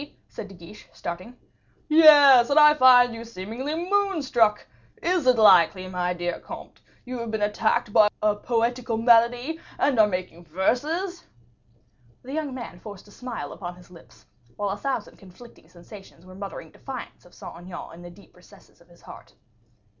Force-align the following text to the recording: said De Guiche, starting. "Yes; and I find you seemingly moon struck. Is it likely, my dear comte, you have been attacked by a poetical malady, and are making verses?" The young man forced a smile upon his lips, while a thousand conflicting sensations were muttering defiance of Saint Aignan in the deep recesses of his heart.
said 0.27 0.47
De 0.47 0.55
Guiche, 0.55 0.87
starting. 0.93 1.37
"Yes; 1.87 2.49
and 2.49 2.57
I 2.57 2.73
find 2.73 3.13
you 3.13 3.23
seemingly 3.23 3.75
moon 3.75 4.23
struck. 4.23 4.65
Is 4.99 5.27
it 5.27 5.37
likely, 5.37 5.87
my 5.87 6.11
dear 6.11 6.39
comte, 6.39 6.81
you 7.05 7.19
have 7.19 7.29
been 7.29 7.43
attacked 7.43 7.93
by 7.93 8.07
a 8.19 8.35
poetical 8.35 8.97
malady, 8.97 9.59
and 9.77 9.99
are 9.99 10.07
making 10.07 10.45
verses?" 10.45 11.25
The 12.23 12.33
young 12.33 12.51
man 12.55 12.79
forced 12.79 13.07
a 13.09 13.11
smile 13.11 13.53
upon 13.53 13.75
his 13.75 13.91
lips, 13.91 14.25
while 14.55 14.69
a 14.71 14.77
thousand 14.77 15.19
conflicting 15.19 15.69
sensations 15.69 16.25
were 16.25 16.33
muttering 16.33 16.71
defiance 16.71 17.23
of 17.25 17.35
Saint 17.35 17.55
Aignan 17.59 17.93
in 17.93 18.01
the 18.01 18.09
deep 18.09 18.35
recesses 18.35 18.81
of 18.81 18.87
his 18.87 19.03
heart. 19.03 19.35